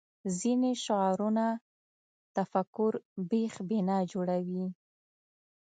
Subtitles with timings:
[0.39, 1.45] ځینې شعارونه
[2.35, 2.93] تفکر
[3.29, 4.65] بېخ بنا جوړوي